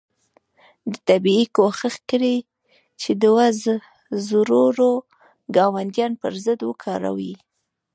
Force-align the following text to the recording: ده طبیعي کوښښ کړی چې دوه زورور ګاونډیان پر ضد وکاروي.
ده 0.91 0.95
طبیعي 1.07 1.45
کوښښ 1.57 1.95
کړی 2.09 2.35
چې 3.01 3.09
دوه 3.23 3.45
زورور 4.27 4.75
ګاونډیان 5.55 6.11
پر 6.21 6.33
ضد 6.43 6.59
وکاروي. 6.65 7.33